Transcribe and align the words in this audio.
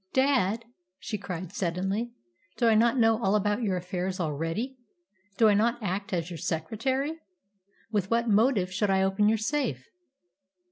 "Dad," 0.13 0.65
she 0.97 1.19
cried 1.19 1.53
suddenly, 1.53 2.11
"do 2.57 2.67
I 2.67 2.73
not 2.73 2.97
know 2.97 3.21
all 3.23 3.35
about 3.35 3.61
your 3.61 3.77
affairs 3.77 4.19
already? 4.19 4.75
Do 5.37 5.47
I 5.47 5.53
not 5.53 5.77
act 5.79 6.11
as 6.11 6.31
your 6.31 6.39
secretary? 6.39 7.19
With 7.91 8.09
what 8.09 8.27
motive 8.27 8.73
should 8.73 8.89
I 8.89 9.03
open 9.03 9.29
your 9.29 9.37
safe?" 9.37 9.87